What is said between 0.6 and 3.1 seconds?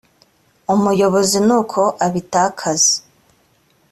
umuyobozi n uko abitakaza